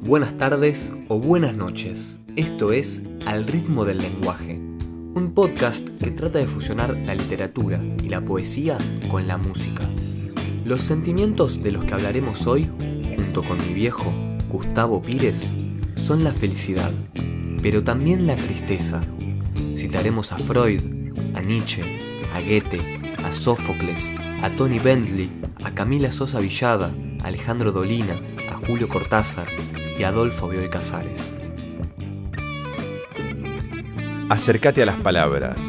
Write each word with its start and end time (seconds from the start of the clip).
buenas 0.00 0.38
tardes 0.38 0.90
o 1.08 1.18
buenas 1.18 1.54
noches. 1.54 2.18
Esto 2.34 2.72
es 2.72 3.02
Al 3.26 3.46
ritmo 3.46 3.84
del 3.84 3.98
lenguaje, 3.98 4.54
un 4.54 5.32
podcast 5.34 5.86
que 6.02 6.10
trata 6.12 6.38
de 6.38 6.46
fusionar 6.46 6.96
la 7.04 7.14
literatura 7.14 7.78
y 8.02 8.08
la 8.08 8.22
poesía 8.22 8.78
con 9.10 9.28
la 9.28 9.36
música. 9.36 9.86
Los 10.64 10.80
sentimientos 10.80 11.62
de 11.62 11.72
los 11.72 11.84
que 11.84 11.92
hablaremos 11.92 12.46
hoy, 12.46 12.70
junto 13.16 13.42
con 13.42 13.58
mi 13.58 13.74
viejo, 13.74 14.10
Gustavo 14.48 15.02
Pires, 15.02 15.52
son 15.96 16.24
la 16.24 16.32
felicidad, 16.32 16.92
pero 17.60 17.84
también 17.84 18.26
la 18.26 18.36
tristeza. 18.36 19.04
Citaremos 19.76 20.32
a 20.32 20.38
Freud, 20.38 20.80
a 21.34 21.42
Nietzsche, 21.42 21.82
a 22.32 22.40
Goethe, 22.40 22.80
a 23.22 23.30
Sófocles, 23.30 24.10
a 24.40 24.48
Tony 24.56 24.78
Bentley, 24.78 25.30
a 25.62 25.74
Camila 25.74 26.10
Sosa 26.10 26.40
Villada, 26.40 26.94
a 27.22 27.26
Alejandro 27.26 27.72
Dolina, 27.72 28.18
Julio 28.66 28.88
Cortázar 28.88 29.46
y 29.98 30.02
Adolfo 30.04 30.48
Bioy 30.48 30.68
Casares. 30.68 31.32
Acércate 34.30 34.82
a 34.82 34.86
las 34.86 34.96
palabras, 34.96 35.60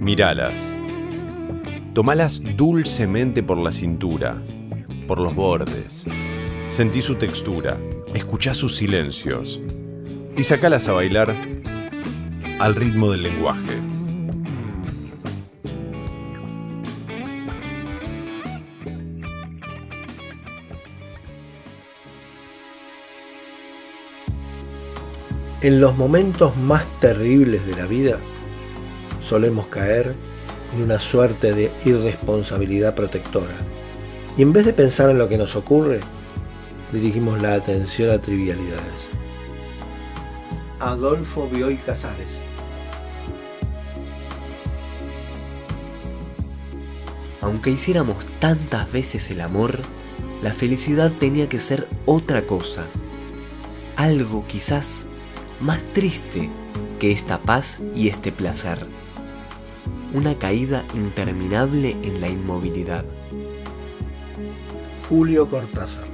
miralas, 0.00 0.72
tomalas 1.94 2.42
dulcemente 2.56 3.42
por 3.42 3.58
la 3.58 3.70
cintura, 3.70 4.42
por 5.06 5.20
los 5.20 5.34
bordes, 5.34 6.04
sentí 6.68 7.00
su 7.00 7.14
textura, 7.14 7.78
escuchá 8.12 8.54
sus 8.54 8.76
silencios 8.76 9.60
y 10.36 10.42
sacalas 10.42 10.88
a 10.88 10.92
bailar 10.92 11.34
al 12.58 12.74
ritmo 12.74 13.10
del 13.12 13.22
lenguaje. 13.22 13.83
En 25.64 25.80
los 25.80 25.96
momentos 25.96 26.54
más 26.58 26.84
terribles 27.00 27.66
de 27.66 27.74
la 27.74 27.86
vida 27.86 28.18
solemos 29.26 29.64
caer 29.68 30.14
en 30.74 30.82
una 30.82 30.98
suerte 30.98 31.54
de 31.54 31.72
irresponsabilidad 31.86 32.94
protectora. 32.94 33.54
Y 34.36 34.42
en 34.42 34.52
vez 34.52 34.66
de 34.66 34.74
pensar 34.74 35.08
en 35.08 35.16
lo 35.16 35.26
que 35.26 35.38
nos 35.38 35.56
ocurre, 35.56 36.00
dirigimos 36.92 37.40
la 37.40 37.54
atención 37.54 38.10
a 38.10 38.20
trivialidades. 38.20 39.08
Adolfo 40.80 41.48
Bioy 41.50 41.78
Casares 41.78 42.28
Aunque 47.40 47.70
hiciéramos 47.70 48.18
tantas 48.38 48.92
veces 48.92 49.30
el 49.30 49.40
amor, 49.40 49.78
la 50.42 50.52
felicidad 50.52 51.10
tenía 51.18 51.48
que 51.48 51.58
ser 51.58 51.88
otra 52.04 52.42
cosa. 52.42 52.84
Algo 53.96 54.46
quizás 54.46 55.06
más 55.60 55.82
triste 55.92 56.48
que 56.98 57.12
esta 57.12 57.38
paz 57.38 57.80
y 57.94 58.08
este 58.08 58.32
placer. 58.32 58.78
Una 60.12 60.34
caída 60.36 60.84
interminable 60.94 61.96
en 62.02 62.20
la 62.20 62.28
inmovilidad. 62.28 63.04
Julio 65.08 65.48
Cortázar 65.48 66.13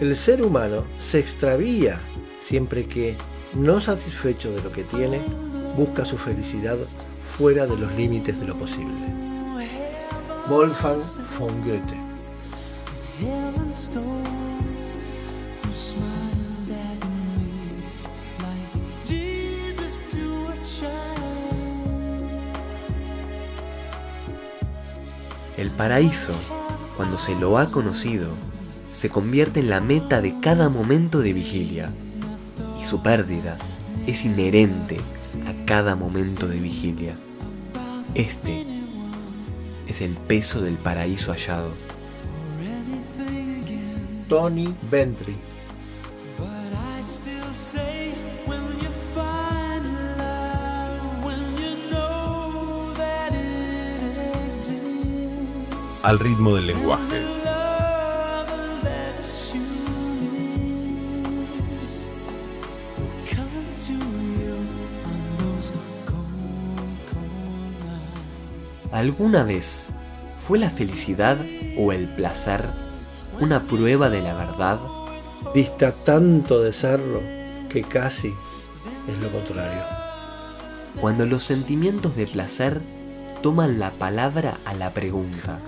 El 0.00 0.16
ser 0.16 0.42
humano 0.42 0.84
se 0.98 1.18
extravía 1.18 2.00
siempre 2.42 2.84
que, 2.84 3.18
no 3.52 3.82
satisfecho 3.82 4.50
de 4.50 4.62
lo 4.62 4.72
que 4.72 4.82
tiene, 4.82 5.20
busca 5.76 6.06
su 6.06 6.16
felicidad 6.16 6.78
fuera 7.36 7.66
de 7.66 7.76
los 7.76 7.92
límites 7.92 8.40
de 8.40 8.46
lo 8.46 8.54
posible. 8.56 8.94
Wolfgang 10.48 10.98
von 11.38 11.62
Goethe 11.62 12.10
El 25.58 25.70
paraíso, 25.72 26.32
cuando 26.96 27.18
se 27.18 27.34
lo 27.34 27.58
ha 27.58 27.70
conocido, 27.70 28.28
se 29.00 29.08
convierte 29.08 29.60
en 29.60 29.70
la 29.70 29.80
meta 29.80 30.20
de 30.20 30.40
cada 30.40 30.68
momento 30.68 31.20
de 31.20 31.32
vigilia 31.32 31.90
y 32.78 32.84
su 32.84 33.00
pérdida 33.00 33.56
es 34.06 34.26
inherente 34.26 34.98
a 35.46 35.64
cada 35.64 35.96
momento 35.96 36.46
de 36.46 36.60
vigilia. 36.60 37.14
Este 38.14 38.66
es 39.88 40.02
el 40.02 40.18
peso 40.18 40.60
del 40.60 40.74
paraíso 40.74 41.32
hallado. 41.32 41.70
Tony 44.28 44.74
Bentley 44.90 45.38
Al 56.02 56.18
ritmo 56.18 56.54
del 56.54 56.66
lenguaje. 56.66 57.39
¿Alguna 68.92 69.44
vez 69.44 69.86
fue 70.46 70.58
la 70.58 70.70
felicidad 70.70 71.38
o 71.78 71.92
el 71.92 72.08
placer 72.08 72.64
una 73.40 73.66
prueba 73.66 74.10
de 74.10 74.20
la 74.20 74.34
verdad? 74.34 74.80
dista 75.54 75.90
tanto 76.04 76.60
de 76.60 76.72
serlo 76.72 77.20
que 77.70 77.82
casi 77.82 78.28
es 78.28 79.18
lo 79.22 79.30
contrario. 79.30 79.82
Cuando 81.00 81.24
los 81.24 81.42
sentimientos 81.44 82.14
de 82.16 82.26
placer 82.26 82.80
toman 83.42 83.78
la 83.78 83.90
palabra 83.92 84.58
a 84.66 84.74
la 84.74 84.90
pregunta, 84.90 85.58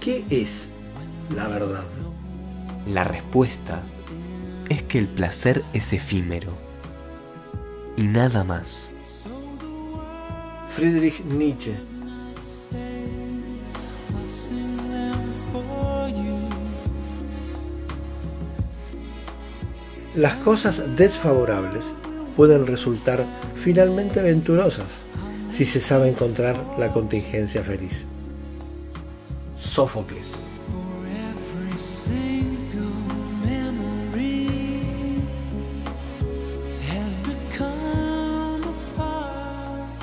¿Qué 0.00 0.24
es 0.30 0.68
la 1.34 1.48
verdad? 1.48 1.84
la 2.86 3.04
respuesta 3.04 3.82
es 4.70 4.82
que 4.84 4.98
el 4.98 5.08
placer 5.08 5.62
es 5.74 5.92
efímero 5.92 6.52
y 7.96 8.04
nada 8.04 8.42
más. 8.44 8.90
Friedrich 10.68 11.22
Nietzsche 11.24 11.76
Las 20.14 20.34
cosas 20.36 20.96
desfavorables 20.96 21.84
pueden 22.36 22.66
resultar 22.66 23.24
finalmente 23.54 24.20
venturosas 24.20 24.86
si 25.48 25.64
se 25.64 25.80
sabe 25.80 26.08
encontrar 26.08 26.56
la 26.80 26.92
contingencia 26.92 27.62
feliz. 27.62 28.04
Sófocles. 29.56 30.26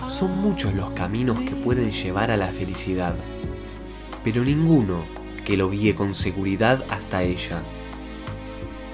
Son 0.09 0.37
muchos 0.39 0.73
los 0.73 0.91
caminos 0.91 1.37
que 1.41 1.51
pueden 1.51 1.91
llevar 1.91 2.31
a 2.31 2.37
la 2.37 2.47
felicidad, 2.47 3.15
pero 4.23 4.45
ninguno 4.45 5.03
que 5.45 5.57
lo 5.57 5.69
guíe 5.69 5.95
con 5.95 6.13
seguridad 6.13 6.85
hasta 6.89 7.23
ella. 7.23 7.61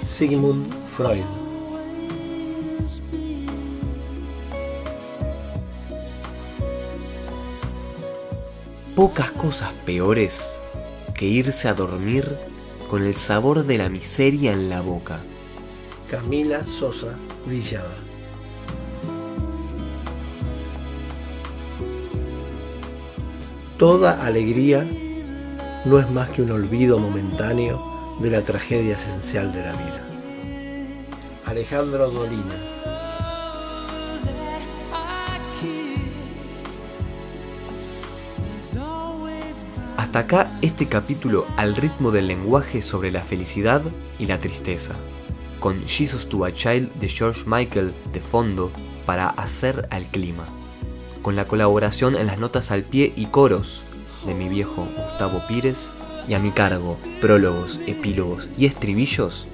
Sigmund 0.06 0.83
Freud. 0.96 1.24
Pocas 8.96 9.32
cosas 9.32 9.72
peores 9.88 10.44
que 11.16 11.26
irse 11.26 11.68
a 11.68 11.74
dormir 11.74 12.38
con 12.92 13.04
el 13.04 13.16
sabor 13.16 13.66
de 13.66 13.80
la 13.80 13.90
miseria 13.90 14.52
en 14.52 14.70
la 14.70 14.82
boca. 14.82 15.20
Camila 16.12 16.64
Sosa 16.64 17.16
Villada. 17.48 17.96
Toda 23.80 24.24
alegría 24.24 24.86
no 25.86 26.00
es 26.00 26.08
más 26.12 26.30
que 26.30 26.44
un 26.44 26.52
olvido 26.52 27.00
momentáneo 27.00 28.16
de 28.20 28.30
la 28.30 28.42
tragedia 28.42 28.94
esencial 28.94 29.52
de 29.52 29.62
la 29.64 29.72
vida. 29.72 30.03
Alejandro 31.54 32.10
Dolina. 32.10 32.56
Hasta 39.98 40.20
acá 40.20 40.58
este 40.64 40.88
capítulo 40.88 41.46
al 41.58 41.76
ritmo 41.76 42.10
del 42.10 42.26
lenguaje 42.26 42.82
sobre 42.82 43.12
la 43.12 43.22
felicidad 43.22 43.84
y 44.18 44.26
la 44.26 44.40
tristeza, 44.40 44.96
con 45.60 45.86
Jesus 45.86 46.28
to 46.28 46.44
a 46.44 46.52
Child 46.52 46.92
de 46.96 47.08
George 47.08 47.44
Michael 47.46 47.94
de 48.12 48.20
fondo 48.20 48.72
para 49.06 49.28
hacer 49.28 49.88
al 49.92 50.08
clima, 50.08 50.46
con 51.22 51.36
la 51.36 51.46
colaboración 51.46 52.16
en 52.16 52.26
las 52.26 52.40
notas 52.40 52.72
al 52.72 52.82
pie 52.82 53.14
y 53.16 53.28
coros 53.28 53.84
de 54.26 54.34
mi 54.34 54.50
viejo 54.50 54.88
Gustavo 54.98 55.44
Pires 55.48 55.94
y 56.28 56.34
a 56.34 56.40
mi 56.40 56.50
cargo 56.50 56.98
prólogos, 57.22 57.80
epílogos 57.86 58.50
y 58.58 58.66
estribillos, 58.66 59.46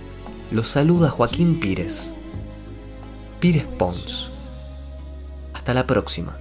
los 0.51 0.67
saluda 0.67 1.09
Joaquín 1.11 1.59
Pires. 1.59 2.11
Pires 3.39 3.65
Pons. 3.77 4.29
Hasta 5.53 5.73
la 5.73 5.85
próxima. 5.85 6.37